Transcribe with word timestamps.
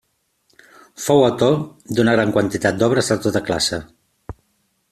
Fou 1.07 1.21
autor 1.25 1.59
de 1.99 2.07
gran 2.09 2.35
quantitat 2.39 2.81
d'obres 2.81 3.15
de 3.15 3.19
tota 3.27 3.47
classe. 3.51 3.81